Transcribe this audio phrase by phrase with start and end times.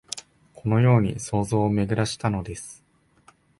[0.55, 2.83] このように想像をめぐらしたのです